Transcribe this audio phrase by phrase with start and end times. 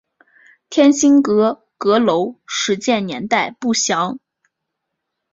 [0.67, 4.17] 天心阁阁楼始建年代不详。